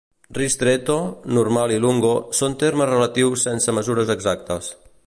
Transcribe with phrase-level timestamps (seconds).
[0.35, 0.95] Ristretto,
[1.39, 4.75] normal i lungo són termes relatius sense mesures exactes.